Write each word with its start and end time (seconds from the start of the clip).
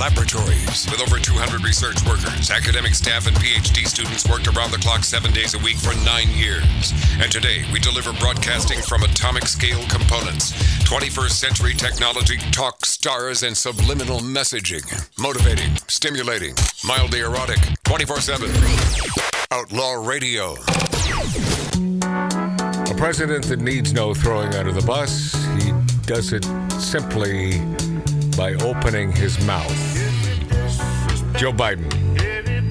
Laboratories. 0.00 0.88
With 0.90 1.02
over 1.02 1.18
200 1.18 1.62
research 1.62 2.02
workers, 2.06 2.50
academic 2.50 2.94
staff, 2.94 3.26
and 3.26 3.36
PhD 3.36 3.86
students 3.86 4.26
worked 4.26 4.48
around 4.48 4.70
the 4.70 4.78
clock 4.78 5.04
seven 5.04 5.30
days 5.30 5.52
a 5.52 5.58
week 5.58 5.76
for 5.76 5.94
nine 6.06 6.30
years. 6.30 6.94
And 7.20 7.30
today, 7.30 7.66
we 7.70 7.80
deliver 7.80 8.14
broadcasting 8.14 8.80
from 8.80 9.02
atomic 9.02 9.44
scale 9.46 9.82
components, 9.90 10.52
21st 10.88 11.32
century 11.32 11.74
technology, 11.74 12.38
talk 12.50 12.86
stars, 12.86 13.42
and 13.42 13.54
subliminal 13.54 14.20
messaging. 14.20 14.80
Motivating, 15.18 15.76
stimulating, 15.86 16.54
mildly 16.82 17.20
erotic, 17.20 17.58
24 17.84 18.20
7. 18.22 18.50
Outlaw 19.50 20.02
Radio. 20.02 20.54
A 22.88 22.94
president 22.96 23.44
that 23.48 23.60
needs 23.60 23.92
no 23.92 24.14
throwing 24.14 24.54
under 24.54 24.72
the 24.72 24.82
bus. 24.86 25.34
He 25.62 25.72
does 26.06 26.32
it 26.32 26.44
simply 26.80 27.60
by 28.36 28.54
opening 28.54 29.12
his 29.12 29.44
mouth. 29.46 29.70
Joe 31.36 31.52
Biden. 31.52 31.90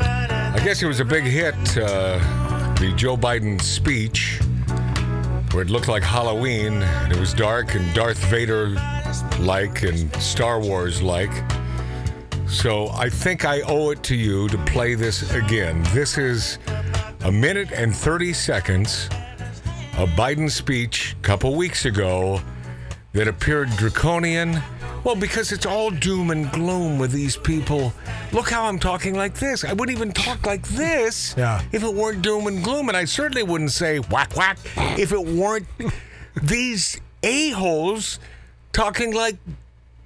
I 0.02 0.60
guess 0.64 0.82
it 0.82 0.88
was 0.88 1.00
a 1.00 1.06
big 1.06 1.24
hit, 1.24 1.56
uh, 1.78 2.18
the 2.80 2.94
Joe 2.96 3.18
Biden 3.18 3.62
speech, 3.62 4.40
where 5.52 5.64
it 5.64 5.70
looked 5.70 5.88
like 5.88 6.04
Halloween. 6.04 6.82
And 6.82 7.12
it 7.12 7.20
was 7.20 7.34
dark 7.34 7.76
and 7.76 7.94
Darth 7.94 8.24
Vader 8.26 8.70
like 9.40 9.84
and 9.84 10.14
Star 10.22 10.60
Wars 10.60 11.02
like. 11.02 11.32
So 12.48 12.90
I 12.90 13.10
think 13.10 13.46
I 13.46 13.62
owe 13.62 13.92
it 13.92 14.04
to 14.04 14.16
you 14.16 14.50
to 14.50 14.58
play 14.66 14.96
this 14.96 15.34
again. 15.34 15.84
This 15.94 16.18
is 16.18 16.58
a 17.22 17.32
minute 17.32 17.72
and 17.72 17.96
30 17.96 18.34
seconds 18.34 19.10
a 20.00 20.08
Biden 20.08 20.50
speech 20.50 21.16
a 21.20 21.22
couple 21.22 21.54
weeks 21.56 21.84
ago 21.84 22.42
that 23.12 23.28
appeared 23.28 23.70
draconian. 23.72 24.62
Well, 25.04 25.16
because 25.16 25.52
it's 25.52 25.66
all 25.66 25.90
doom 25.92 26.30
and 26.32 26.52
gloom 26.52 27.00
with 27.00 27.12
these 27.12 27.38
people. 27.38 27.94
Look 28.32 28.50
how 28.50 28.66
I'm 28.66 28.80
talking 28.80 29.16
like 29.16 29.36
this. 29.36 29.64
I 29.64 29.74
wouldn't 29.74 29.98
even 29.98 30.12
talk 30.12 30.46
like 30.46 30.68
this 30.70 31.34
Yeah. 31.38 31.62
if 31.72 31.84
it 31.84 31.94
weren't 31.94 32.22
doom 32.22 32.48
and 32.48 32.64
gloom. 32.64 32.90
And 32.90 32.98
I 32.98 33.06
certainly 33.06 33.44
wouldn't 33.44 33.72
say 33.72 34.00
whack 34.00 34.36
whack 34.36 34.58
if 35.00 35.12
it 35.12 35.26
weren't 35.26 35.68
these 36.44 37.00
a-holes 37.24 38.20
talking 38.74 39.14
like 39.14 39.38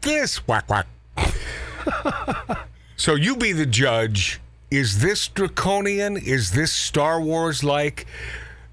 this 0.02 0.48
whack 0.48 0.70
whack. 0.70 0.88
so 2.96 3.16
you 3.16 3.36
be 3.36 3.52
the 3.52 3.66
judge. 3.66 4.40
Is 4.72 5.02
this 5.02 5.28
draconian? 5.28 6.18
Is 6.18 6.52
this 6.52 6.72
Star 6.72 7.22
Wars 7.22 7.64
like? 7.64 8.06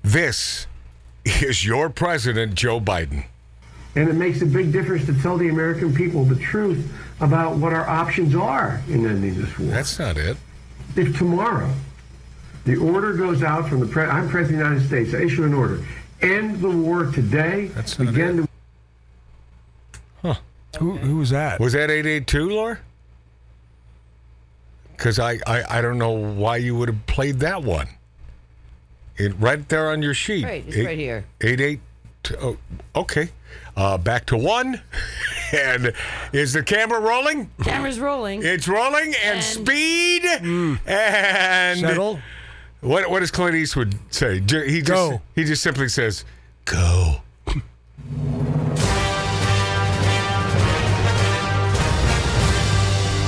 This 0.02 0.66
is 1.24 1.64
your 1.66 1.90
president, 1.90 2.54
Joe 2.54 2.80
Biden. 2.80 3.24
And 3.96 4.08
it 4.08 4.14
makes 4.14 4.40
a 4.42 4.46
big 4.46 4.72
difference 4.72 5.04
to 5.06 5.14
tell 5.20 5.36
the 5.36 5.48
American 5.48 5.92
people 5.94 6.24
the 6.24 6.36
truth 6.36 6.90
about 7.20 7.56
what 7.56 7.72
our 7.72 7.88
options 7.88 8.34
are 8.36 8.80
in 8.88 9.04
ending 9.06 9.34
this 9.40 9.58
war. 9.58 9.68
That's 9.70 9.98
not 9.98 10.16
it. 10.16 10.36
if 10.96 11.16
tomorrow 11.18 11.72
the 12.64 12.76
order 12.76 13.14
goes 13.14 13.42
out 13.42 13.68
from 13.68 13.80
the 13.80 13.86
pre- 13.86 14.04
I'm 14.04 14.28
president 14.28 14.62
of 14.62 14.68
the 14.68 14.74
United 14.74 14.86
States, 14.86 15.14
I 15.14 15.24
issue 15.26 15.44
an 15.44 15.54
order, 15.54 15.84
end 16.22 16.60
the 16.60 16.70
war 16.70 17.06
today, 17.06 17.66
That's 17.74 17.98
not 17.98 18.08
begin 18.08 18.38
it. 18.40 18.48
the 20.22 20.38
Who, 20.78 20.92
who 20.92 21.16
was 21.16 21.30
that? 21.30 21.58
Was 21.58 21.72
that 21.72 21.90
882, 21.90 22.48
Laura? 22.50 22.78
Because 24.96 25.18
I, 25.18 25.38
I, 25.46 25.78
I 25.78 25.80
don't 25.80 25.98
know 25.98 26.10
why 26.12 26.58
you 26.58 26.76
would 26.76 26.88
have 26.88 27.06
played 27.06 27.40
that 27.40 27.62
one. 27.64 27.88
It 29.16 29.32
right 29.38 29.66
there 29.68 29.90
on 29.90 30.00
your 30.02 30.14
sheet. 30.14 30.44
Right, 30.44 30.64
it's 30.66 30.76
Eight- 30.76 30.86
right 30.86 30.98
here. 30.98 31.24
Eight 31.40 31.60
eight. 31.60 31.80
two- 32.22 32.36
Oh, 32.40 32.56
okay. 32.94 33.30
Uh, 33.80 33.96
back 33.96 34.26
to 34.26 34.36
one. 34.36 34.78
and 35.54 35.94
is 36.34 36.52
the 36.52 36.62
camera 36.62 37.00
rolling? 37.00 37.50
Camera's 37.64 37.98
rolling. 37.98 38.42
It's 38.44 38.68
rolling 38.68 39.14
and, 39.24 39.36
And- 39.36 39.42
speed 39.42 40.22
Hmm. 40.40 40.74
and 40.86 41.80
Settle? 41.80 42.18
What 42.82 43.10
what 43.10 43.20
does 43.20 43.30
Clint 43.30 43.56
Eastwood 43.56 43.94
say? 44.10 44.34
He 44.40 44.82
just 44.82 44.86
Go. 44.86 45.22
he 45.34 45.44
just 45.44 45.62
simply 45.62 45.88
says, 45.88 46.24
"Go." 46.66 47.22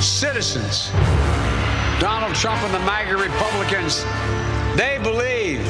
citizens, 0.00 0.90
Donald 2.00 2.34
Trump 2.34 2.60
and 2.62 2.74
the 2.74 2.78
MAGA 2.80 3.16
Republicans, 3.16 4.04
they 4.76 4.98
believe 5.02 5.60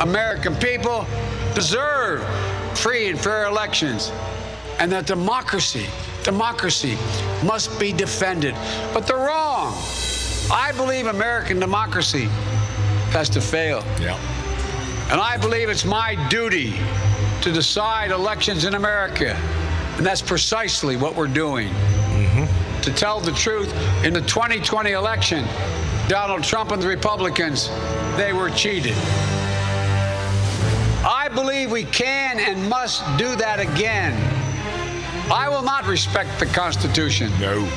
American 0.00 0.54
people 0.56 1.06
deserve 1.54 2.20
free 2.76 3.08
and 3.08 3.20
fair 3.20 3.46
elections 3.46 4.12
and 4.80 4.90
that 4.90 5.06
democracy, 5.06 5.86
democracy 6.24 6.96
must 7.44 7.78
be 7.78 7.92
defended. 7.92 8.54
But 8.94 9.06
they're 9.06 9.16
wrong. 9.16 9.74
I 10.50 10.72
believe 10.74 11.06
American 11.06 11.60
democracy 11.60 12.28
has 13.12 13.28
to 13.30 13.40
fail. 13.40 13.84
Yeah. 14.00 14.18
And 15.12 15.20
I 15.20 15.36
believe 15.36 15.68
it's 15.68 15.84
my 15.84 16.16
duty 16.28 16.74
to 17.42 17.52
decide 17.52 18.10
elections 18.10 18.64
in 18.64 18.74
America. 18.74 19.34
And 19.96 20.06
that's 20.06 20.22
precisely 20.22 20.96
what 20.96 21.14
we're 21.14 21.26
doing. 21.26 21.68
Mm-hmm. 21.68 22.80
To 22.80 22.94
tell 22.94 23.20
the 23.20 23.32
truth, 23.32 23.70
in 24.02 24.14
the 24.14 24.22
2020 24.22 24.92
election, 24.92 25.44
Donald 26.08 26.42
Trump 26.42 26.70
and 26.72 26.82
the 26.82 26.88
Republicans, 26.88 27.68
they 28.16 28.32
were 28.32 28.48
cheated. 28.50 28.96
I 31.30 31.32
believe 31.32 31.70
we 31.70 31.84
can 31.84 32.40
and 32.40 32.68
must 32.68 33.04
do 33.16 33.36
that 33.36 33.60
again. 33.60 34.14
I 35.30 35.48
will 35.48 35.62
not 35.62 35.86
respect 35.86 36.40
the 36.40 36.46
Constitution. 36.46 37.30
No. 37.38 37.70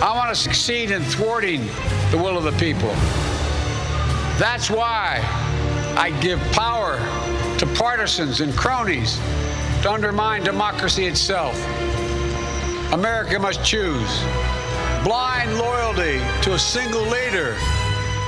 I 0.00 0.14
want 0.14 0.32
to 0.32 0.40
succeed 0.40 0.92
in 0.92 1.02
thwarting 1.02 1.66
the 2.12 2.18
will 2.18 2.38
of 2.38 2.44
the 2.44 2.52
people. 2.52 2.90
That's 4.38 4.70
why 4.70 5.18
I 5.98 6.16
give 6.20 6.38
power 6.52 6.98
to 7.58 7.66
partisans 7.74 8.42
and 8.42 8.56
cronies 8.56 9.16
to 9.82 9.90
undermine 9.90 10.44
democracy 10.44 11.06
itself. 11.06 11.56
America 12.92 13.40
must 13.40 13.64
choose 13.64 14.22
blind 15.02 15.58
loyalty 15.58 16.20
to 16.42 16.54
a 16.54 16.58
single 16.58 17.02
leader 17.02 17.56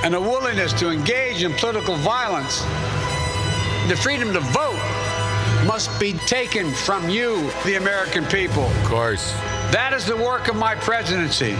and 0.03 0.17
a 0.17 0.21
willingness 0.21 0.73
to 0.73 0.91
engage 0.91 1.45
in 1.45 1.53
political 1.53 1.95
violence. 1.95 2.65
The 3.89 3.97
freedom 3.97 4.33
to 4.33 4.41
vote 4.41 4.79
must 5.67 5.99
be 6.01 6.13
taken 6.27 6.71
from 6.73 7.09
you, 7.09 7.51
the 7.65 7.75
American 7.77 8.25
people. 8.27 8.65
Of 8.65 8.85
course. 8.85 9.33
That 9.71 9.93
is 9.93 10.05
the 10.07 10.17
work 10.17 10.49
of 10.49 10.57
my 10.57 10.75
presidency. 10.75 11.53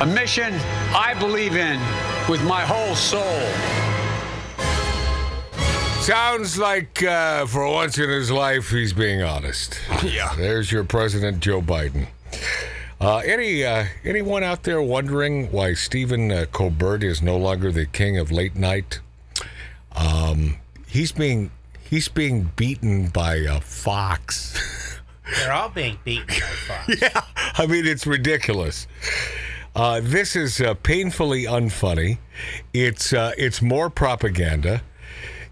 A 0.00 0.06
mission 0.06 0.54
I 0.94 1.14
believe 1.18 1.56
in 1.56 1.78
with 2.28 2.42
my 2.44 2.62
whole 2.62 2.94
soul. 2.94 3.40
Sounds 6.02 6.58
like 6.58 7.02
uh, 7.02 7.46
for 7.46 7.66
once 7.70 7.96
in 7.98 8.10
his 8.10 8.30
life 8.30 8.70
he's 8.70 8.92
being 8.92 9.22
honest. 9.22 9.78
Yeah. 10.04 10.34
There's 10.36 10.70
your 10.70 10.84
president, 10.84 11.40
Joe 11.40 11.62
Biden. 11.62 12.08
Uh, 13.00 13.18
any 13.18 13.64
uh, 13.64 13.86
anyone 14.04 14.42
out 14.42 14.64
there 14.64 14.82
wondering 14.82 15.50
why 15.50 15.72
Stephen 15.74 16.30
uh, 16.30 16.44
Colbert 16.52 17.02
is 17.02 17.22
no 17.22 17.36
longer 17.38 17.72
the 17.72 17.86
king 17.86 18.18
of 18.18 18.30
late 18.30 18.54
night? 18.54 19.00
Um, 19.96 20.58
he's 20.94 21.10
being 21.10 21.50
he's 21.90 22.08
being 22.08 22.52
beaten 22.56 23.08
by 23.08 23.34
a 23.34 23.60
fox. 23.60 25.00
They're 25.36 25.52
all 25.52 25.68
being 25.68 25.98
beaten 26.04 26.26
by 26.26 26.34
Fox. 26.34 27.02
yeah, 27.02 27.20
I 27.34 27.66
mean 27.66 27.86
it's 27.86 28.06
ridiculous. 28.06 28.86
Uh, 29.74 30.00
this 30.02 30.36
is 30.36 30.60
uh, 30.60 30.74
painfully 30.74 31.44
unfunny. 31.44 32.18
It's 32.72 33.12
uh, 33.12 33.32
it's 33.36 33.60
more 33.60 33.90
propaganda. 33.90 34.82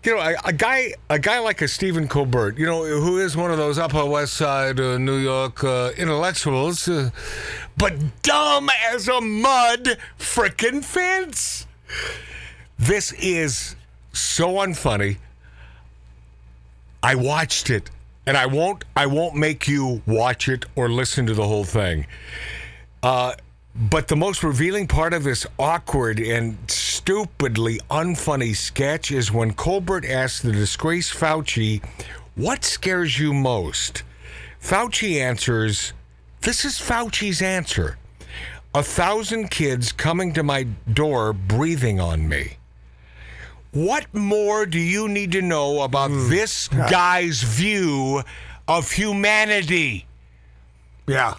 You 0.04 0.16
know, 0.16 0.20
a, 0.20 0.34
a 0.44 0.52
guy 0.52 0.94
a 1.10 1.19
guy 1.19 1.41
like 1.41 1.60
a 1.60 1.69
Stephen 1.69 2.06
Colbert, 2.06 2.58
you 2.58 2.66
know, 2.66 2.84
who 2.84 3.19
is 3.19 3.36
one 3.36 3.50
of 3.50 3.56
those 3.56 3.78
Upper 3.78 4.04
West 4.04 4.34
Side 4.34 4.78
uh, 4.78 4.98
New 4.98 5.16
York 5.16 5.64
uh, 5.64 5.91
intellectuals, 5.97 6.86
uh, 6.86 7.10
but 7.76 7.94
dumb 8.22 8.69
as 8.93 9.08
a 9.08 9.20
mud 9.20 9.96
frickin' 10.19 10.84
fence. 10.84 11.67
This 12.78 13.12
is 13.14 13.75
so 14.12 14.55
unfunny. 14.56 15.19
I 17.02 17.16
watched 17.16 17.69
it, 17.69 17.90
and 18.26 18.37
I 18.37 18.46
won't. 18.46 18.84
I 18.96 19.06
won't 19.06 19.34
make 19.34 19.66
you 19.66 20.02
watch 20.06 20.49
it 20.49 20.66
or 20.76 20.88
listen 20.88 21.26
to 21.26 21.34
the 21.34 21.46
whole 21.46 21.64
thing. 21.64 22.06
Uh, 23.02 23.34
but 23.75 24.06
the 24.08 24.16
most 24.16 24.44
revealing 24.44 24.87
part 24.87 25.12
of 25.12 25.25
this 25.25 25.46
awkward 25.58 26.20
and 26.20 26.56
stupidly 26.70 27.81
unfunny 27.90 28.54
sketch 28.54 29.10
is 29.10 29.32
when 29.32 29.54
Colbert 29.54 30.04
asks 30.06 30.40
the 30.43 30.52
disgraced 30.52 31.12
Fauci, 31.12 31.82
"What 32.37 32.64
scares 32.64 33.19
you 33.19 33.34
most?" 33.34 34.05
Fauci 34.60 35.20
answers, 35.20 35.93
"This 36.43 36.64
is 36.64 36.78
Fauci's 36.78 37.43
answer: 37.43 37.98
a 38.75 38.82
thousand 38.82 39.50
kids 39.50 39.90
coming 39.90 40.32
to 40.34 40.44
my 40.44 40.69
door 40.93 41.32
breathing 41.32 41.98
on 41.98 42.28
me." 42.28 42.58
What 43.72 44.12
more 44.12 44.66
do 44.66 44.78
you 44.78 45.08
need 45.08 45.32
to 45.32 45.40
know 45.40 45.80
about 45.80 46.10
hmm. 46.10 46.28
this 46.28 46.69
guy's 46.69 47.42
view 47.42 48.22
of 48.69 48.92
humanity? 48.92 50.06
Yeah. 51.08 51.36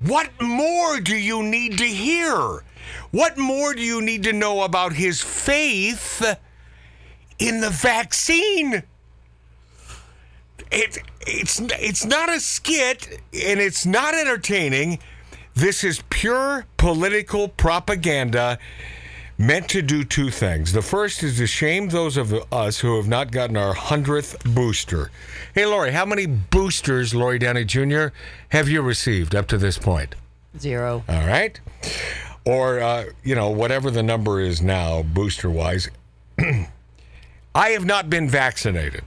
What 0.00 0.30
more 0.40 1.00
do 1.00 1.14
you 1.14 1.42
need 1.42 1.76
to 1.78 1.84
hear? 1.84 2.64
What 3.10 3.36
more 3.36 3.74
do 3.74 3.82
you 3.82 4.00
need 4.00 4.22
to 4.24 4.32
know 4.32 4.62
about 4.62 4.94
his 4.94 5.20
faith 5.20 6.24
in 7.38 7.60
the 7.60 7.70
vaccine? 7.70 8.82
It, 10.70 10.98
it's 11.26 11.60
it's 11.60 12.04
not 12.04 12.28
a 12.30 12.40
skit 12.40 13.20
and 13.32 13.60
it's 13.60 13.84
not 13.84 14.14
entertaining. 14.14 14.98
This 15.54 15.84
is 15.84 16.02
pure 16.08 16.66
political 16.76 17.48
propaganda 17.48 18.58
meant 19.38 19.68
to 19.70 19.80
do 19.82 20.04
two 20.04 20.30
things. 20.30 20.72
The 20.72 20.82
first 20.82 21.22
is 21.22 21.38
to 21.38 21.46
shame 21.46 21.88
those 21.88 22.16
of 22.16 22.34
us 22.52 22.80
who 22.80 22.96
have 22.96 23.06
not 23.06 23.30
gotten 23.30 23.56
our 23.56 23.74
100th 23.74 24.54
booster. 24.54 25.10
Hey, 25.54 25.64
Lori, 25.64 25.92
how 25.92 26.04
many 26.04 26.26
boosters, 26.26 27.14
Lori 27.14 27.38
Downey 27.38 27.64
Jr., 27.64 28.08
have 28.50 28.68
you 28.68 28.82
received 28.82 29.34
up 29.36 29.46
to 29.48 29.56
this 29.58 29.78
point? 29.78 30.16
Zero. 30.58 31.04
All 31.08 31.26
right. 31.26 31.58
Or, 32.44 32.80
uh, 32.80 33.04
you 33.22 33.34
know, 33.36 33.50
whatever 33.50 33.90
the 33.90 34.02
number 34.02 34.40
is 34.40 34.60
now, 34.60 35.02
booster 35.02 35.48
wise. 35.50 35.88
I 37.54 37.68
have 37.70 37.84
not 37.84 38.10
been 38.10 38.28
vaccinated. 38.28 39.04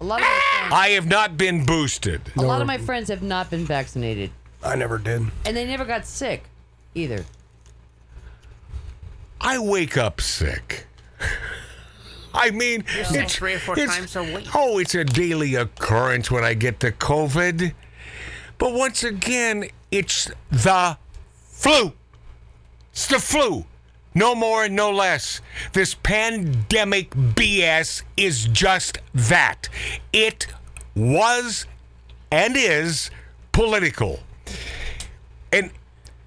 A 0.00 0.04
lot 0.04 0.20
of 0.20 0.26
my 0.26 0.40
friends, 0.58 0.72
I 0.74 0.88
have 0.90 1.06
not 1.06 1.36
been 1.36 1.64
boosted. 1.64 2.20
a 2.36 2.42
lot 2.42 2.60
of 2.60 2.66
my 2.66 2.78
friends 2.78 3.08
have 3.08 3.22
not 3.22 3.50
been 3.50 3.64
vaccinated, 3.64 4.30
I 4.62 4.76
never 4.76 4.98
did. 4.98 5.22
and 5.46 5.56
they 5.56 5.66
never 5.66 5.84
got 5.84 6.04
sick 6.06 6.44
either. 6.94 7.24
I 9.40 9.58
wake 9.58 9.96
up 9.96 10.20
sick. 10.20 10.86
I 12.34 12.50
mean, 12.50 12.84
it's 12.88 13.36
three 13.36 13.54
or 13.54 13.58
four 13.58 13.76
times 13.76 14.16
a 14.16 14.22
week. 14.22 14.48
Oh, 14.54 14.78
it's 14.78 14.94
a 14.94 15.04
daily 15.04 15.54
occurrence 15.54 16.30
when 16.30 16.44
I 16.44 16.54
get 16.54 16.80
the 16.80 16.90
COVID. 16.90 17.72
But 18.58 18.72
once 18.72 19.04
again, 19.04 19.68
it's 19.90 20.30
the 20.50 20.98
flu. 21.34 21.92
It's 22.92 23.06
the 23.06 23.18
flu. 23.20 23.64
No 24.14 24.34
more 24.34 24.64
and 24.64 24.76
no 24.76 24.92
less. 24.92 25.40
This 25.72 25.94
pandemic 25.94 27.10
BS 27.10 28.02
is 28.16 28.46
just 28.46 28.98
that. 29.12 29.68
It 30.12 30.46
was 30.94 31.66
and 32.30 32.56
is 32.56 33.10
political. 33.52 34.20
And 35.52 35.70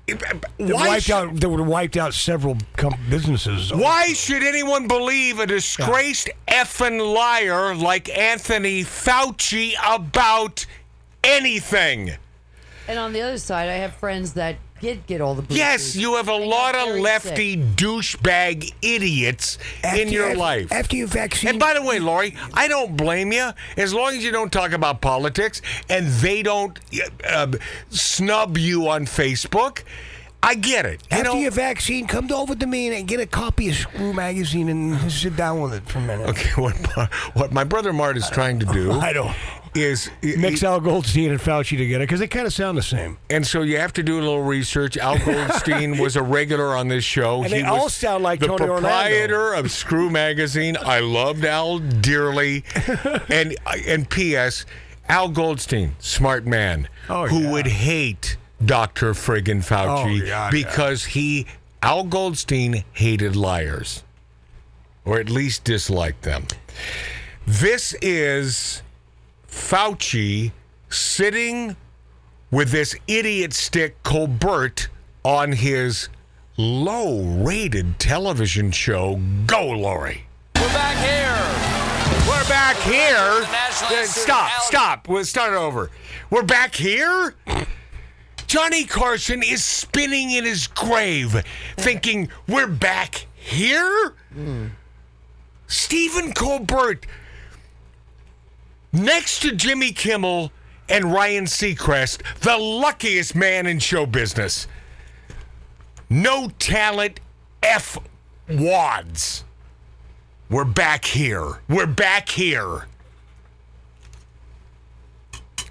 They 0.07 0.71
why 0.73 0.87
wiped 0.87 1.03
should- 1.05 1.13
out. 1.13 1.35
They 1.35 1.47
would 1.47 1.59
have 1.59 1.67
wiped 1.67 1.97
out 1.97 2.13
several 2.13 2.57
com- 2.77 2.97
businesses. 3.09 3.73
why 3.73 4.13
should 4.13 4.41
anyone 4.43 4.87
believe 4.87 5.39
a 5.39 5.45
disgraced 5.45 6.29
effing 6.47 7.13
liar 7.13 7.75
like 7.75 8.07
Anthony 8.09 8.83
Fauci 8.83 9.73
about 9.85 10.65
anything? 11.23 12.15
And 12.87 12.97
on 12.97 13.11
the 13.11 13.21
other 13.21 13.37
side, 13.37 13.67
I 13.69 13.73
have 13.73 13.95
friends 13.95 14.33
that 14.33 14.55
did 14.79 15.05
get 15.07 15.21
all 15.21 15.35
the 15.35 15.41
boosters. 15.41 15.57
Yes, 15.57 15.95
you 15.95 16.15
have 16.15 16.27
a 16.29 16.35
lot 16.35 16.75
of 16.75 16.95
lefty 16.99 17.53
sick. 17.53 17.75
douchebag 17.75 18.73
idiots 18.81 19.57
in 19.95 20.09
your 20.09 20.35
life. 20.35 20.71
After 20.71 20.95
you 20.95 21.07
vaccine, 21.07 21.49
And 21.51 21.59
by 21.59 21.73
the 21.73 21.81
way, 21.81 21.99
Lori, 21.99 22.35
I 22.53 22.67
don't 22.67 22.95
blame 22.97 23.31
you 23.31 23.51
as 23.75 23.93
long 23.93 24.15
as 24.15 24.23
you 24.23 24.31
don't 24.31 24.51
talk 24.51 24.71
about 24.71 25.01
politics 25.01 25.61
and 25.89 26.07
they 26.07 26.43
don't 26.43 26.79
uh, 27.27 27.51
snub 27.89 28.57
you 28.57 28.87
on 28.87 29.05
Facebook. 29.05 29.83
I 30.43 30.53
get 30.53 30.85
it. 30.85 31.01
You 31.09 31.17
after 31.17 31.23
know, 31.33 31.39
your 31.39 31.51
vaccine, 31.51 32.05
come 32.05 32.31
over 32.31 32.53
to 32.55 32.67
me 32.67 32.95
and 32.95 33.07
get 33.07 33.19
a 33.19 33.25
copy 33.25 33.69
of 33.69 33.75
Screw 33.75 34.13
magazine 34.13 34.69
and 34.69 35.11
sit 35.11 35.35
down 35.35 35.61
with 35.61 35.73
it 35.73 35.83
for 35.89 35.97
a 35.97 36.01
minute. 36.01 36.29
okay, 36.29 36.49
what 36.61 36.75
what 37.33 37.51
my 37.51 37.63
brother 37.63 37.91
Mart 37.91 38.17
is 38.17 38.29
trying 38.29 38.59
to 38.59 38.65
do 38.67 38.91
I 39.09 39.13
don't 39.13 39.35
is 39.77 40.09
mix 40.21 40.63
Al 40.63 40.79
Goldstein 40.79 41.31
and 41.31 41.39
Fauci 41.39 41.77
together 41.77 42.03
because 42.03 42.19
they 42.19 42.27
kind 42.27 42.45
of 42.47 42.53
sound 42.53 42.77
the 42.77 42.81
same. 42.81 43.17
And 43.29 43.45
so 43.45 43.61
you 43.61 43.77
have 43.77 43.93
to 43.93 44.03
do 44.03 44.15
a 44.19 44.21
little 44.21 44.43
research. 44.43 44.97
Al 44.97 45.17
Goldstein 45.23 45.97
was 45.99 46.15
a 46.15 46.21
regular 46.23 46.75
on 46.75 46.87
this 46.87 47.03
show. 47.03 47.43
And 47.43 47.51
they 47.53 47.63
was 47.63 47.71
all 47.71 47.89
sound 47.89 48.23
like 48.23 48.39
the 48.39 48.47
Tony 48.47 48.63
Orlando. 48.63 48.87
proprietor 48.89 49.53
of 49.53 49.71
Screw 49.71 50.09
Magazine. 50.09 50.77
I 50.79 50.99
loved 50.99 51.45
Al 51.45 51.79
dearly. 51.79 52.63
and 53.29 53.55
and 53.87 54.09
P.S. 54.09 54.65
Al 55.09 55.29
Goldstein, 55.29 55.95
smart 55.99 56.45
man, 56.45 56.89
Oh, 57.09 57.27
who 57.27 57.41
yeah. 57.43 57.51
would 57.51 57.67
hate 57.67 58.35
Dr. 58.65 59.13
Friggin 59.13 59.59
Fauci 59.65 60.21
Oh, 60.21 60.25
yeah, 60.25 60.49
because 60.51 61.05
he 61.05 61.45
Al 61.81 62.03
Goldstein 62.03 62.83
hated 62.93 63.35
liars, 63.35 64.03
or 65.05 65.19
at 65.19 65.29
least 65.29 65.63
disliked 65.63 66.23
them. 66.23 66.45
This 67.45 67.93
is 68.01 68.81
Fauci 69.57 70.51
sitting 70.87 71.75
with 72.51 72.69
this 72.69 72.95
idiot 73.07 73.51
stick 73.53 74.01
Colbert 74.03 74.87
on 75.25 75.51
his 75.51 76.07
low 76.55 77.21
rated 77.23 77.99
television 77.99 78.71
show. 78.71 79.19
Go, 79.45 79.67
Lori. 79.71 80.23
We're 80.55 80.67
back 80.69 80.97
here. 81.03 82.29
We're 82.29 82.47
back 82.47 82.77
here. 82.77 83.45
Uh, 83.45 84.05
stop, 84.05 84.51
stop. 84.61 85.09
We'll 85.09 85.25
start 85.25 85.53
over. 85.53 85.91
We're 86.29 86.43
back 86.43 86.73
here? 86.73 87.35
Johnny 88.45 88.85
Carson 88.85 89.43
is 89.43 89.65
spinning 89.65 90.31
in 90.31 90.45
his 90.45 90.67
grave, 90.67 91.43
thinking, 91.75 92.29
We're 92.47 92.67
back 92.67 93.27
here? 93.35 94.13
Stephen 95.67 96.31
Colbert, 96.31 97.05
next 98.91 99.41
to 99.41 99.55
Jimmy 99.55 99.91
Kimmel 99.91 100.51
and 100.89 101.11
Ryan 101.11 101.45
Seacrest, 101.45 102.21
the 102.39 102.57
luckiest 102.57 103.35
man 103.35 103.67
in 103.67 103.79
show 103.79 104.05
business. 104.05 104.67
No 106.09 106.49
talent, 106.59 107.19
F 107.61 107.97
wads. 108.49 109.43
We're 110.49 110.63
back 110.63 111.03
here. 111.03 111.59
We're 111.67 111.85
back 111.87 112.29
here. 112.29 112.87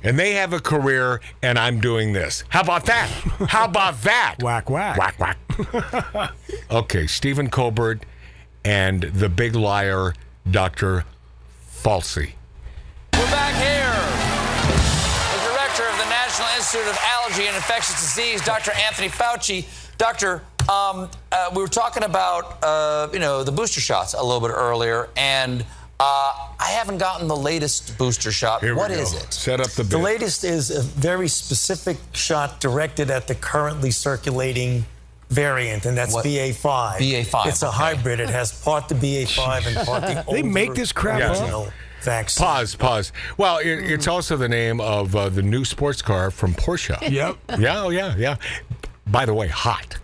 And 0.03 0.19
they 0.19 0.35
have 0.35 0.53
a 0.53 0.61
career, 0.61 1.21
and 1.43 1.59
I'm 1.59 1.81
doing 1.81 2.13
this. 2.13 2.45
How 2.51 2.61
about 2.61 2.85
that? 2.87 3.09
How 3.49 3.65
about 3.65 4.03
that? 4.03 4.37
Whack 4.41 4.69
whack. 4.69 4.99
Whack, 4.99 5.19
whack. 5.19 6.33
okay, 6.71 7.07
Stephen 7.07 7.49
Colbert 7.49 8.05
and 8.65 9.03
the 9.03 9.29
big 9.31 9.57
liar, 9.57 10.13
Dr. 10.49 11.05
Falsey. 11.67 12.33
Institute 16.67 16.91
of 16.91 16.99
Allergy 17.01 17.47
and 17.47 17.55
Infectious 17.55 17.95
Disease, 18.01 18.45
Dr. 18.45 18.73
Anthony 18.73 19.09
Fauci. 19.09 19.67
Doctor, 19.99 20.43
um, 20.69 21.09
uh, 21.31 21.51
we 21.55 21.63
were 21.63 21.69
talking 21.69 22.03
about 22.03 22.59
uh, 22.61 23.09
you 23.13 23.21
know 23.21 23.45
the 23.45 23.53
booster 23.53 23.81
shots 23.81 24.15
a 24.15 24.23
little 24.23 24.41
bit 24.41 24.53
earlier, 24.53 25.09
and 25.17 25.63
uh, 26.01 26.03
I 26.59 26.67
haven't 26.71 26.99
gotten 26.99 27.29
the 27.29 27.37
latest 27.37 27.97
booster 27.97 28.33
shot. 28.33 28.63
Here 28.63 28.75
What 28.75 28.91
is 28.91 29.15
it? 29.15 29.33
Set 29.33 29.61
up 29.61 29.71
the 29.71 29.85
The 29.85 29.97
latest 29.99 30.43
is 30.43 30.71
a 30.77 30.83
very 30.83 31.29
specific 31.29 31.99
shot 32.15 32.59
directed 32.59 33.13
at 33.13 33.29
the 33.29 33.37
currently 33.37 33.93
circulating 33.93 34.87
variant, 35.31 35.87
and 35.87 35.97
that's 35.97 36.15
What- 36.15 36.25
BA5. 36.25 36.99
BA5, 36.99 37.47
It's 37.47 37.63
a 37.63 37.69
okay. 37.69 37.77
hybrid. 37.77 38.19
It 38.19 38.31
has 38.31 38.51
part 38.61 38.89
the 38.89 38.97
BA5 38.97 39.67
and 39.69 39.87
part 39.87 40.03
the 40.03 40.25
old 40.25 40.35
They 40.35 40.43
make 40.43 40.75
this 40.75 40.91
crap 40.91 41.23
up? 41.23 41.69
Original 42.07 42.23
vaccine. 42.23 42.47
Pause, 42.47 42.75
pause. 42.77 43.13
Well, 43.37 43.59
it, 43.59 43.91
it's 43.91 44.09
also 44.09 44.37
the 44.37 44.49
name 44.49 44.81
of 44.81 45.15
uh, 45.15 45.29
the 45.29 45.43
new 45.43 45.65
sports 45.65 46.03
car 46.03 46.31
from 46.31 46.55
Porsche. 46.55 46.97
Yep. 47.17 47.37
Yeah, 47.59 47.83
oh, 47.83 47.91
yeah, 47.91 48.15
yeah. 48.17 48.37
By 49.07 49.25
the 49.25 49.33
way, 49.35 49.49
hot. 49.49 49.97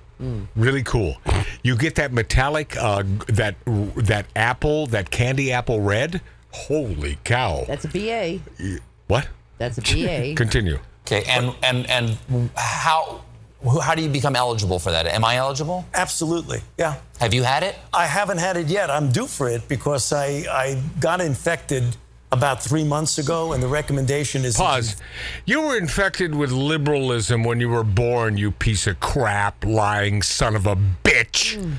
Really 0.54 0.84
cool. 0.84 1.16
You 1.64 1.76
get 1.76 1.96
that 1.96 2.12
metallic, 2.12 2.76
uh, 2.76 3.02
that 3.26 3.56
that 3.96 4.26
apple, 4.36 4.86
that 4.86 5.10
candy 5.10 5.50
apple 5.50 5.80
red. 5.80 6.20
Holy 6.52 7.18
cow! 7.24 7.64
That's 7.66 7.84
a 7.84 7.88
BA. 7.88 8.38
What? 9.08 9.28
That's 9.58 9.78
a 9.78 9.82
BA. 9.82 10.34
Continue. 10.36 10.78
Okay, 11.06 11.24
and 11.28 11.52
and 11.64 11.90
and 11.90 12.50
how 12.56 13.22
how 13.82 13.94
do 13.94 14.02
you 14.02 14.08
become 14.08 14.34
eligible 14.36 14.78
for 14.78 14.90
that? 14.90 15.06
Am 15.06 15.24
I 15.24 15.36
eligible? 15.36 15.84
Absolutely. 15.94 16.60
Yeah. 16.78 16.96
Have 17.20 17.32
you 17.32 17.42
had 17.42 17.62
it? 17.62 17.76
I 17.92 18.06
haven't 18.06 18.38
had 18.38 18.56
it 18.56 18.66
yet. 18.66 18.90
I'm 18.90 19.10
due 19.10 19.26
for 19.26 19.48
it 19.48 19.68
because 19.68 20.12
I, 20.12 20.44
I 20.50 20.82
got 21.00 21.20
infected 21.20 21.96
about 22.32 22.62
three 22.62 22.82
months 22.82 23.18
ago, 23.18 23.52
and 23.52 23.62
the 23.62 23.68
recommendation 23.68 24.44
is 24.44 24.56
Pause. 24.56 24.96
You 25.44 25.60
were 25.60 25.76
infected 25.76 26.34
with 26.34 26.50
liberalism 26.50 27.44
when 27.44 27.60
you 27.60 27.68
were 27.68 27.84
born, 27.84 28.38
you 28.38 28.50
piece 28.50 28.86
of 28.86 28.98
crap, 29.00 29.64
lying 29.64 30.22
son 30.22 30.56
of 30.56 30.66
a 30.66 30.74
bitch. 31.04 31.56
Hmm. 31.62 31.74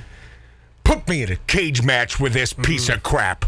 Put 0.83 1.07
me 1.07 1.23
in 1.23 1.31
a 1.31 1.37
cage 1.47 1.81
match 1.81 2.19
with 2.19 2.33
this 2.33 2.53
mm-hmm. 2.53 2.61
piece 2.61 2.87
of 2.89 3.01
crap. 3.01 3.45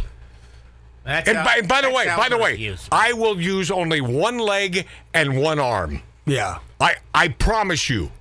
That's 1.04 1.30
And 1.30 1.38
how- 1.38 1.46
by, 1.46 1.62
by 1.62 1.82
the 1.82 1.92
way, 1.92 2.08
by 2.08 2.28
the 2.28 2.38
way, 2.38 2.56
used. 2.56 2.90
I 2.92 3.14
will 3.14 3.40
use 3.40 3.70
only 3.70 4.02
one 4.02 4.40
leg 4.40 4.88
and 5.14 5.38
one 5.40 5.60
arm. 5.60 6.02
Yeah. 6.26 6.58
I 6.80 6.96
I 7.14 7.28
promise 7.28 7.90
you, 7.90 8.12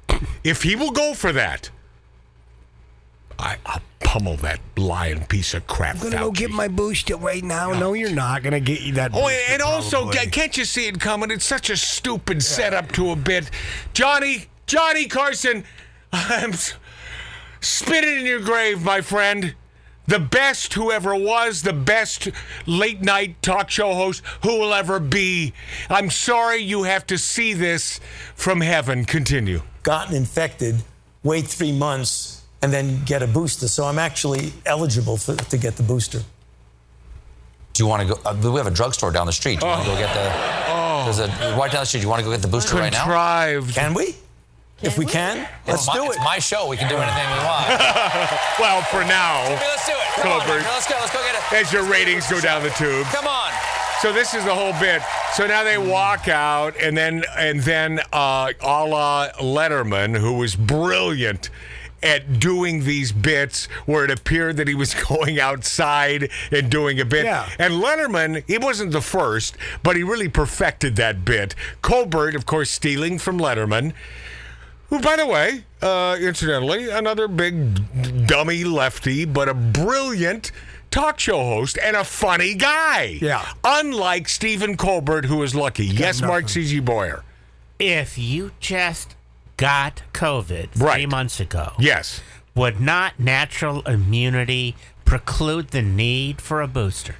if 0.43 0.62
he 0.62 0.76
will 0.76 0.90
go 0.90 1.14
for 1.14 1.33
that, 1.33 1.71
I, 3.38 3.57
I'll 3.66 3.83
pummel 4.00 4.37
that 4.37 4.61
lying 4.76 5.25
piece 5.25 5.54
of 5.54 5.66
crap. 5.66 5.97
I'm 5.97 6.02
gonna 6.02 6.19
go 6.19 6.31
get 6.31 6.50
my 6.50 6.69
booster 6.69 7.16
right 7.16 7.43
now. 7.43 7.73
No, 7.73 7.95
you're 7.95 8.11
not 8.12 8.43
gonna 8.43 8.61
get 8.61 8.81
you 8.83 8.93
that. 8.95 9.11
Oh, 9.14 9.28
and 9.28 9.61
also, 9.61 10.02
probably. 10.02 10.26
can't 10.31 10.57
you 10.57 10.64
see 10.64 10.87
it 10.87 11.00
coming? 11.00 11.31
It's 11.31 11.45
such 11.45 11.69
a 11.71 11.76
stupid 11.76 12.43
setup 12.43 12.93
to 12.93 13.11
a 13.11 13.16
bit. 13.16 13.50
Johnny, 13.93 14.47
Johnny 14.66 15.07
Carson, 15.07 15.64
I'm 16.12 16.52
s- 16.52 16.75
spit 17.61 18.04
it 18.04 18.19
in 18.19 18.26
your 18.26 18.40
grave, 18.40 18.83
my 18.85 19.00
friend. 19.00 19.54
The 20.07 20.19
best 20.21 20.75
who 20.75 20.93
ever 20.93 21.14
was, 21.14 21.62
the 21.62 21.73
best 21.73 22.28
late 22.66 23.00
night 23.00 23.40
talk 23.40 23.71
show 23.71 23.95
host 23.95 24.23
who 24.43 24.61
will 24.61 24.75
ever 24.75 25.00
be. 25.00 25.54
I'm 25.88 26.11
sorry 26.11 26.59
you 26.59 26.83
have 26.83 27.07
to 27.07 27.16
see 27.16 27.54
this 27.54 28.00
from 28.35 28.61
heaven. 28.61 29.07
Continue. 29.07 29.62
Gotten 29.84 30.16
infected, 30.16 30.82
wait 31.22 31.46
three 31.46 31.70
months, 31.72 32.42
and 32.60 32.72
then 32.72 33.04
get 33.04 33.22
a 33.22 33.28
booster. 33.28 33.68
So 33.68 33.84
I'm 33.84 33.98
actually 34.00 34.52
eligible 34.66 35.16
for, 35.16 35.36
to 35.36 35.56
get 35.56 35.76
the 35.76 35.84
booster. 35.84 36.18
Do 37.74 37.82
you 37.82 37.86
want 37.88 38.02
to 38.08 38.14
go? 38.14 38.20
Uh, 38.24 38.50
we 38.52 38.56
have 38.58 38.66
a 38.66 38.70
drugstore 38.70 39.12
down 39.12 39.26
the 39.26 39.32
street. 39.32 39.60
Do 39.60 39.66
you 39.66 39.72
want 39.72 39.84
to 39.84 39.90
go 39.90 39.96
get 39.98 40.12
the? 40.14 40.32
Oh. 40.68 41.02
There's 41.04 41.18
a 41.20 41.28
right 41.56 41.70
down 41.70 41.82
the 41.82 41.86
street. 41.86 42.00
Do 42.00 42.06
you 42.06 42.10
want 42.10 42.20
to 42.20 42.24
go 42.24 42.30
get 42.32 42.42
the 42.42 42.48
booster 42.48 42.76
right 42.76 42.92
now? 42.92 43.02
Contrived. 43.04 43.74
Can 43.74 43.94
we? 43.94 44.16
if 44.82 44.98
we 44.98 45.06
can, 45.06 45.48
let's 45.66 45.86
my, 45.86 45.94
do 45.94 46.04
It's 46.04 46.16
it. 46.16 46.20
my 46.20 46.38
show. 46.38 46.68
We 46.68 46.76
can 46.76 46.88
do 46.90 46.96
anything 46.96 47.26
we 47.30 47.40
want. 47.46 47.68
Well, 48.60 48.82
for 48.82 49.02
now, 49.04 49.42
Okay, 49.44 49.54
let's 49.66 49.86
do 49.86 49.92
it. 49.92 50.22
Come 50.22 50.32
on, 50.32 50.40
Colbert. 50.40 50.62
let's 50.62 50.86
go. 50.88 50.94
Let's 51.00 51.12
go 51.12 51.20
get 51.24 51.34
it. 51.34 51.52
as 51.52 51.72
your 51.72 51.84
ratings 51.84 52.28
go 52.30 52.40
down 52.40 52.62
the 52.62 52.70
tube. 52.70 53.06
Come 53.06 53.26
on. 53.26 53.43
So 54.04 54.12
this 54.12 54.34
is 54.34 54.44
the 54.44 54.54
whole 54.54 54.78
bit. 54.78 55.00
So 55.32 55.46
now 55.46 55.64
they 55.64 55.78
walk 55.78 56.28
out, 56.28 56.76
and 56.78 56.94
then 56.94 57.25
and 57.38 57.61
then 57.61 58.00
uh, 58.12 58.52
a 58.61 58.84
la 58.84 59.30
Letterman, 59.40 60.20
who 60.20 60.34
was 60.34 60.54
brilliant 60.54 61.49
at 62.02 62.38
doing 62.38 62.84
these 62.84 63.12
bits 63.12 63.64
where 63.87 64.04
it 64.04 64.11
appeared 64.11 64.58
that 64.58 64.68
he 64.68 64.75
was 64.75 64.92
going 65.08 65.40
outside 65.40 66.28
and 66.52 66.70
doing 66.70 67.00
a 67.00 67.06
bit. 67.06 67.25
Yeah. 67.25 67.49
And 67.58 67.82
Letterman, 67.82 68.44
he 68.46 68.58
wasn't 68.58 68.92
the 68.92 69.00
first, 69.00 69.56
but 69.82 69.96
he 69.96 70.02
really 70.02 70.28
perfected 70.28 70.96
that 70.96 71.25
bit. 71.25 71.54
Colbert, 71.80 72.34
of 72.34 72.44
course, 72.44 72.70
stealing 72.70 73.18
from 73.18 73.38
Letterman. 73.38 73.94
Who, 74.90 75.00
by 75.00 75.16
the 75.16 75.26
way, 75.26 75.64
uh, 75.80 76.18
incidentally, 76.20 76.90
another 76.90 77.26
big 77.26 78.26
dummy 78.26 78.64
lefty, 78.64 79.25
but 79.25 79.49
a 79.49 79.54
brilliant 79.54 80.52
talk 80.94 81.18
show 81.18 81.38
host 81.42 81.76
and 81.82 81.96
a 81.96 82.04
funny 82.04 82.54
guy. 82.54 83.18
Yeah. 83.20 83.44
Unlike 83.64 84.28
Stephen 84.28 84.76
Colbert, 84.76 85.24
who 85.24 85.42
is 85.42 85.52
lucky. 85.54 85.86
yes, 85.86 86.22
Mark 86.22 86.48
C.G. 86.48 86.78
Boyer. 86.80 87.24
If 87.80 88.16
you 88.16 88.52
just 88.60 89.16
got 89.56 90.02
COVID 90.12 90.68
Right. 90.80 90.94
three 90.94 91.06
months 91.06 91.40
ago, 91.40 91.72
Yes. 91.80 92.20
would 92.54 92.80
not 92.80 93.18
natural 93.18 93.82
immunity 93.82 94.76
preclude 95.04 95.68
the 95.68 95.82
need 95.82 96.40
for 96.40 96.62
a 96.62 96.68
booster? 96.68 97.16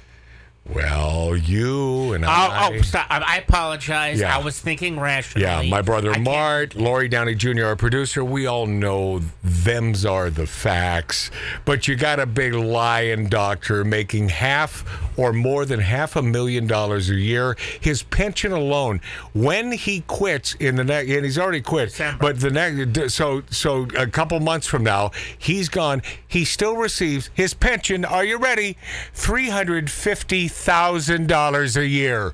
Well, 0.67 1.35
you 1.35 2.13
and 2.13 2.25
Oh, 2.25 2.27
oh 2.27 2.31
I. 2.31 2.71
oh, 2.73 2.81
stop. 2.81 3.05
I 3.09 3.37
apologize. 3.37 4.19
Yeah. 4.19 4.35
I 4.35 4.41
was 4.43 4.59
thinking 4.59 4.99
rationally. 4.99 5.45
Yeah, 5.45 5.61
my 5.69 5.83
brother 5.83 6.09
I 6.09 6.13
can't- 6.15 6.25
Mart, 6.25 6.75
Lori 6.75 7.07
Downey 7.07 7.35
Jr., 7.35 7.65
our 7.65 7.75
producer, 7.75 8.25
we 8.25 8.47
all 8.47 8.65
know 8.65 9.21
them's 9.43 10.05
are 10.05 10.31
the 10.31 10.47
facts. 10.47 11.29
But 11.65 11.87
you 11.87 11.95
got 11.95 12.19
a 12.19 12.25
big 12.25 12.53
lying 12.55 13.27
doctor 13.29 13.83
making 13.83 14.29
half 14.29 14.83
or 15.17 15.31
more 15.33 15.65
than 15.65 15.79
half 15.81 16.15
a 16.15 16.21
million 16.23 16.65
dollars 16.65 17.11
a 17.11 17.15
year. 17.15 17.55
His 17.79 18.01
pension 18.01 18.51
alone, 18.51 19.01
when 19.33 19.71
he 19.71 20.01
quits 20.01 20.55
in 20.55 20.77
the 20.77 20.83
next, 20.83 21.11
and 21.11 21.23
he's 21.23 21.37
already 21.37 21.61
quit, 21.61 21.89
December. 21.89 22.17
but 22.19 22.39
the 22.39 22.49
next, 22.49 23.13
so 23.13 23.43
so 23.51 23.87
a 23.95 24.07
couple 24.07 24.39
months 24.39 24.65
from 24.67 24.83
now, 24.83 25.11
he's 25.37 25.69
gone. 25.69 26.01
He 26.27 26.43
still 26.43 26.75
receives 26.75 27.29
his 27.35 27.53
pension. 27.53 28.03
Are 28.03 28.25
you 28.25 28.37
ready? 28.37 28.77
Three 29.13 29.49
hundred 29.49 29.89
fifty 29.91 30.47
thousand 30.55 31.27
dollars 31.27 31.75
a 31.75 31.85
year 31.85 32.33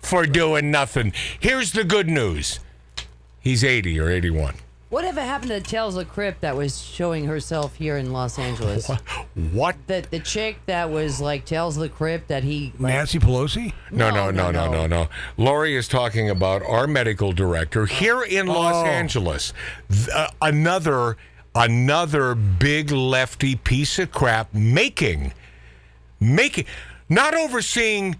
for 0.00 0.26
doing 0.26 0.70
nothing. 0.70 1.12
Here's 1.38 1.72
the 1.72 1.84
good 1.84 2.08
news. 2.08 2.58
He's 3.40 3.62
80 3.64 3.98
or 4.00 4.10
81. 4.10 4.54
Whatever 4.90 5.20
happened 5.20 5.50
to 5.50 5.60
Tales 5.60 5.96
of 5.96 6.08
Crypt 6.08 6.40
that 6.40 6.56
was 6.56 6.82
showing 6.82 7.26
herself 7.26 7.76
here 7.76 7.96
in 7.96 8.12
Los 8.12 8.38
Angeles? 8.40 8.90
What? 9.52 9.76
The 9.86 10.04
the 10.10 10.18
chick 10.18 10.58
that 10.66 10.90
was 10.90 11.20
like 11.20 11.44
Tales 11.44 11.76
of 11.76 11.82
the 11.82 11.88
Crypt 11.88 12.26
that 12.28 12.42
he 12.42 12.72
like, 12.80 12.92
Nancy 12.94 13.20
Pelosi? 13.20 13.72
No, 13.92 14.10
no, 14.10 14.32
no, 14.32 14.50
no, 14.50 14.68
no, 14.70 14.86
no. 14.88 15.08
Lori 15.36 15.76
is 15.76 15.86
talking 15.86 16.28
about 16.28 16.62
our 16.64 16.88
medical 16.88 17.30
director 17.32 17.86
here 17.86 18.20
in 18.22 18.46
Los 18.46 18.74
Oh. 18.74 18.84
Angeles. 18.84 19.52
Th- 19.88 20.08
uh, 20.08 20.26
another 20.42 21.16
another 21.54 22.34
big 22.34 22.90
lefty 22.90 23.54
piece 23.54 23.98
of 24.00 24.10
crap 24.10 24.52
making 24.52 25.32
making 26.18 26.64
not 27.10 27.34
overseeing 27.34 28.16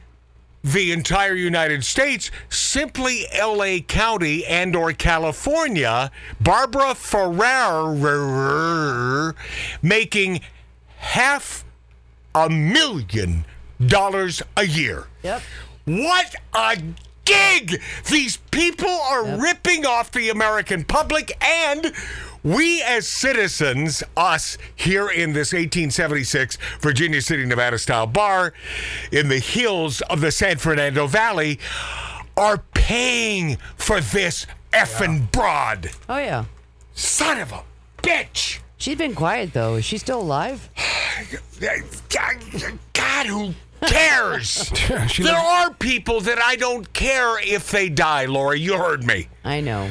the 0.62 0.92
entire 0.92 1.34
United 1.34 1.82
States, 1.84 2.30
simply 2.50 3.24
LA 3.40 3.78
County 3.78 4.44
and 4.44 4.76
or 4.76 4.92
California, 4.92 6.10
Barbara 6.38 6.94
Ferrer 6.94 7.94
making 9.80 10.40
half 10.98 11.64
a 12.34 12.50
million 12.50 13.46
dollars 13.86 14.42
a 14.56 14.66
year. 14.66 15.06
Yep. 15.22 15.40
What 15.86 16.34
a 16.52 16.76
gig! 17.24 17.80
These 18.10 18.36
people 18.50 18.90
are 18.90 19.38
ripping 19.40 19.86
off 19.86 20.12
the 20.12 20.28
American 20.28 20.84
public 20.84 21.32
and 21.42 21.92
we 22.42 22.82
as 22.82 23.06
citizens, 23.06 24.02
us 24.16 24.56
here 24.74 25.08
in 25.08 25.32
this 25.32 25.52
1876 25.52 26.56
Virginia 26.80 27.20
City, 27.20 27.44
Nevada 27.44 27.78
style 27.78 28.06
bar 28.06 28.52
in 29.12 29.28
the 29.28 29.38
hills 29.38 30.00
of 30.02 30.20
the 30.20 30.30
San 30.30 30.56
Fernando 30.56 31.06
Valley, 31.06 31.58
are 32.36 32.58
paying 32.74 33.56
for 33.76 34.00
this 34.00 34.46
effing 34.72 35.30
broad. 35.30 35.90
Oh 36.08 36.18
yeah. 36.18 36.44
Son 36.94 37.38
of 37.38 37.52
a 37.52 37.62
bitch! 38.02 38.58
She's 38.76 38.96
been 38.96 39.14
quiet 39.14 39.52
though. 39.52 39.74
Is 39.74 39.84
she 39.84 39.98
still 39.98 40.20
alive? 40.20 40.68
God, 41.60 42.36
God, 42.94 43.26
who 43.26 43.54
cares? 43.86 44.70
She 45.08 45.22
there 45.22 45.32
lives- 45.34 45.70
are 45.70 45.74
people 45.74 46.20
that 46.22 46.38
I 46.38 46.56
don't 46.56 46.90
care 46.92 47.38
if 47.42 47.70
they 47.70 47.88
die, 47.88 48.24
Lori. 48.26 48.60
You 48.60 48.76
heard 48.78 49.04
me. 49.04 49.28
I 49.44 49.60
know. 49.60 49.90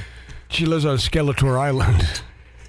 She 0.49 0.65
lives 0.65 0.85
on 0.85 0.97
Skeletor 0.97 1.59
Island. 1.59 2.21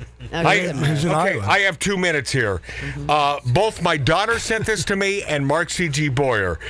Now, 0.32 0.40
I, 0.40 0.44
wait 0.44 0.70
a 0.70 0.74
minute. 0.74 0.90
It's 0.90 1.04
an 1.04 1.10
okay. 1.10 1.40
I 1.40 1.60
have 1.60 1.78
two 1.80 1.96
minutes 1.96 2.30
here. 2.30 2.60
Uh, 3.08 3.40
both 3.46 3.82
my 3.82 3.96
daughter 3.96 4.38
sent 4.38 4.64
this 4.66 4.84
to 4.84 4.94
me 4.94 5.22
and 5.24 5.44
Mark 5.44 5.70
C.G. 5.70 6.10
Boyer. 6.10 6.60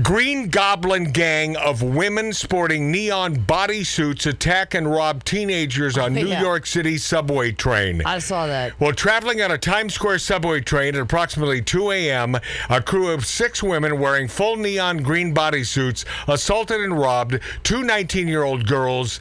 Green 0.00 0.48
Goblin 0.48 1.12
gang 1.12 1.54
of 1.54 1.82
women 1.82 2.32
sporting 2.32 2.90
neon 2.90 3.36
bodysuits 3.36 4.24
attack 4.24 4.72
and 4.72 4.90
rob 4.90 5.22
teenagers 5.22 5.98
on 5.98 6.16
oh, 6.16 6.22
New 6.22 6.28
Yeah. 6.28 6.40
York 6.40 6.64
City 6.64 6.96
subway 6.96 7.52
train. 7.52 8.00
I 8.06 8.18
saw 8.18 8.46
that. 8.46 8.72
While 8.80 8.94
traveling 8.94 9.42
on 9.42 9.50
a 9.50 9.58
Times 9.58 9.92
Square 9.92 10.20
subway 10.20 10.62
train 10.62 10.94
at 10.94 11.02
approximately 11.02 11.60
2 11.60 11.90
a.m., 11.90 12.38
a 12.70 12.80
crew 12.80 13.10
of 13.10 13.26
six 13.26 13.62
women 13.62 13.98
wearing 13.98 14.28
full 14.28 14.56
neon 14.56 15.02
green 15.02 15.34
bodysuits 15.34 16.06
assaulted 16.26 16.80
and 16.80 16.98
robbed 16.98 17.38
two 17.62 17.82
19 17.82 18.28
year 18.28 18.44
old 18.44 18.66
girls. 18.66 19.20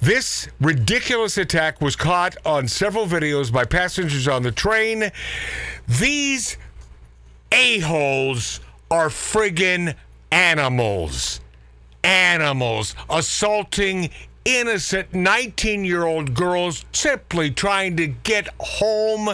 This 0.00 0.48
ridiculous 0.58 1.36
attack 1.36 1.82
was 1.82 1.96
caught 1.96 2.34
on 2.46 2.66
several 2.66 3.06
videos 3.06 3.52
by 3.52 3.66
passengers 3.66 4.26
on 4.26 4.42
the 4.42 4.52
train. 4.52 5.10
These 5.86 6.56
a-holes 7.52 8.60
are 8.90 9.08
friggin' 9.08 9.94
animals. 10.30 11.40
Animals 12.04 12.94
assaulting 13.10 14.10
innocent 14.44 15.12
19 15.12 15.84
year 15.84 16.06
old 16.06 16.32
girls 16.32 16.84
simply 16.92 17.50
trying 17.50 17.96
to 17.98 18.06
get 18.06 18.48
home, 18.60 19.28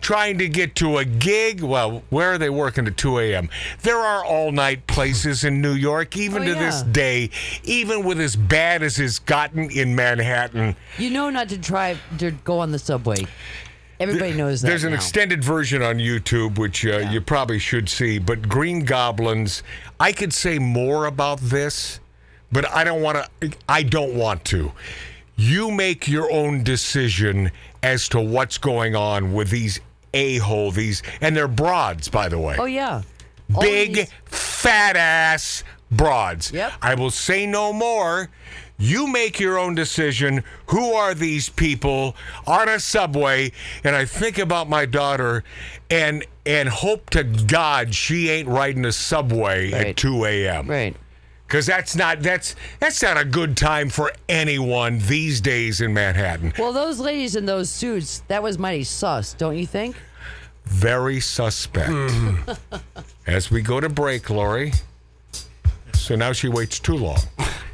trying 0.00 0.38
to 0.38 0.48
get 0.48 0.76
to 0.76 0.98
a 0.98 1.04
gig. 1.04 1.60
Well, 1.60 2.04
where 2.10 2.32
are 2.34 2.38
they 2.38 2.50
working 2.50 2.86
at 2.86 2.96
2 2.96 3.18
a.m.? 3.18 3.48
There 3.82 3.96
are 3.98 4.24
all 4.24 4.52
night 4.52 4.86
places 4.86 5.42
in 5.44 5.60
New 5.60 5.72
York, 5.72 6.16
even 6.16 6.42
Oh, 6.42 6.46
to 6.46 6.52
yeah. 6.52 6.60
this 6.60 6.82
day, 6.82 7.30
even 7.64 8.04
with 8.04 8.20
as 8.20 8.36
bad 8.36 8.82
as 8.84 9.00
it's 9.00 9.18
gotten 9.18 9.70
in 9.70 9.96
Manhattan. 9.96 10.76
You 10.98 11.10
know 11.10 11.30
not 11.30 11.48
to 11.48 11.58
try 11.58 11.96
to 12.18 12.30
go 12.30 12.58
on 12.60 12.70
the 12.70 12.78
subway. 12.78 13.26
Everybody 14.00 14.32
knows 14.32 14.62
that. 14.62 14.68
There's 14.68 14.84
an 14.84 14.90
now. 14.90 14.96
extended 14.96 15.44
version 15.44 15.82
on 15.82 15.96
YouTube, 15.96 16.58
which 16.58 16.86
uh, 16.86 16.98
you 17.10 17.20
probably 17.20 17.58
should 17.58 17.88
see. 17.88 18.18
But 18.18 18.48
Green 18.48 18.84
Goblins, 18.84 19.62
I 20.00 20.12
could 20.12 20.32
say 20.32 20.58
more 20.58 21.04
about 21.04 21.38
this, 21.40 22.00
but 22.50 22.68
I 22.70 22.82
don't 22.82 23.02
want 23.02 23.18
to. 23.40 23.52
I 23.68 23.82
don't 23.82 24.14
want 24.14 24.44
to. 24.46 24.72
You 25.36 25.70
make 25.70 26.08
your 26.08 26.30
own 26.32 26.64
decision 26.64 27.50
as 27.82 28.08
to 28.10 28.20
what's 28.20 28.58
going 28.58 28.96
on 28.96 29.32
with 29.32 29.50
these 29.50 29.80
a 30.12 30.38
hole, 30.38 30.70
these, 30.70 31.02
and 31.20 31.36
they're 31.36 31.46
broads, 31.48 32.08
by 32.08 32.28
the 32.28 32.38
way 32.38 32.56
Oh 32.58 32.64
yeah. 32.64 33.02
All 33.54 33.62
big 33.62 33.94
these- 33.94 34.10
fat 34.24 34.96
ass 34.96 35.62
broads. 35.90 36.52
Yep. 36.52 36.72
I 36.82 36.94
will 36.94 37.10
say 37.10 37.46
no 37.46 37.72
more. 37.72 38.30
You 38.78 39.06
make 39.06 39.38
your 39.38 39.58
own 39.58 39.74
decision. 39.74 40.42
Who 40.68 40.92
are 40.94 41.14
these 41.14 41.50
people 41.50 42.16
on 42.46 42.68
a 42.68 42.80
subway? 42.80 43.52
And 43.84 43.94
I 43.94 44.06
think 44.06 44.38
about 44.38 44.68
my 44.68 44.86
daughter 44.86 45.44
and 45.90 46.24
and 46.46 46.68
hope 46.68 47.10
to 47.10 47.22
God 47.24 47.94
she 47.94 48.30
ain't 48.30 48.48
riding 48.48 48.86
a 48.86 48.92
subway 48.92 49.72
at 49.72 49.84
Right. 49.84 49.96
2 49.96 50.24
a.m. 50.24 50.66
Right. 50.66 50.96
Because 51.46 51.66
that's 51.66 51.94
not 51.94 52.22
that's 52.22 52.54
that's 52.78 53.02
not 53.02 53.18
a 53.18 53.24
good 53.24 53.54
time 53.56 53.90
for 53.90 54.12
anyone 54.28 54.98
these 55.00 55.40
days 55.42 55.80
in 55.82 55.92
Manhattan. 55.92 56.54
Well, 56.58 56.72
those 56.72 57.00
ladies 57.00 57.36
in 57.36 57.44
those 57.44 57.68
suits, 57.68 58.22
that 58.28 58.42
was 58.42 58.58
mighty 58.58 58.84
sus, 58.84 59.34
don't 59.34 59.58
you 59.58 59.66
think? 59.66 59.96
Very 60.64 61.20
suspect. 61.20 61.90
Hmm. 61.90 62.36
As 63.26 63.50
we 63.50 63.60
go 63.60 63.80
to 63.80 63.88
break, 63.88 64.30
Lori. 64.30 64.72
So 66.10 66.16
now 66.16 66.32
she 66.32 66.48
waits 66.48 66.80
too 66.80 66.96
long. 66.96 67.20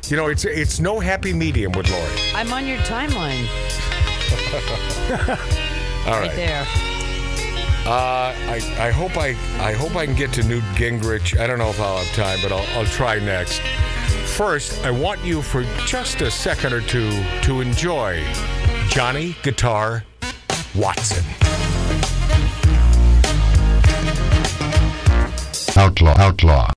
You 0.08 0.18
know, 0.18 0.26
it's 0.26 0.44
it's 0.44 0.78
no 0.78 1.00
happy 1.00 1.32
medium 1.32 1.72
with 1.72 1.90
Lori. 1.90 2.12
I'm 2.34 2.52
on 2.52 2.66
your 2.66 2.76
timeline 2.80 3.48
All 6.06 6.20
right 6.20 6.28
right. 6.28 6.36
there. 6.36 6.66
Uh, 7.86 8.34
I, 8.36 8.60
I 8.78 8.90
hope 8.90 9.16
I 9.16 9.28
I 9.58 9.72
hope 9.72 9.96
I 9.96 10.04
can 10.04 10.14
get 10.14 10.34
to 10.34 10.42
Newt 10.42 10.62
Gingrich. 10.74 11.40
I 11.40 11.46
don't 11.46 11.58
know 11.58 11.70
if 11.70 11.80
I'll 11.80 11.96
have 11.96 12.14
time, 12.14 12.38
but 12.42 12.52
I'll, 12.52 12.66
I'll 12.78 12.84
try 12.84 13.18
next. 13.18 13.60
First, 14.36 14.84
I 14.84 14.90
want 14.90 15.24
you 15.24 15.40
for 15.40 15.62
just 15.86 16.20
a 16.20 16.30
second 16.30 16.74
or 16.74 16.82
two 16.82 17.08
to 17.40 17.62
enjoy 17.62 18.22
Johnny 18.90 19.34
Guitar 19.42 20.04
Watson. 20.74 21.24
Outlaw, 25.74 26.14
outlaw. 26.18 26.74